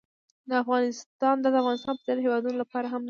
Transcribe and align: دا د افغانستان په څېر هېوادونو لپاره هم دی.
دا 0.49 0.57
د 1.43 1.45
افغانستان 1.61 1.93
په 1.97 2.03
څېر 2.07 2.17
هېوادونو 2.25 2.55
لپاره 2.63 2.87
هم 2.89 2.99
دی. 2.99 2.99